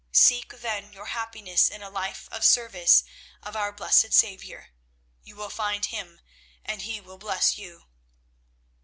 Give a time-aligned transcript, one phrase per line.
[0.11, 3.03] Seek then your happiness in a life of service
[3.43, 4.69] of our blessed Saviour.
[5.21, 6.21] You will find Him
[6.65, 7.85] and He will bless you.